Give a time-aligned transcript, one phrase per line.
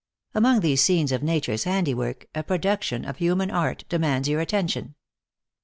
[0.33, 4.39] Among these scenes of nature s handiwork, a pro duction of human art demands your
[4.41, 4.95] attention.